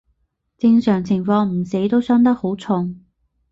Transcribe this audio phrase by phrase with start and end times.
[0.57, 3.01] 正常情況唔死都傷得好重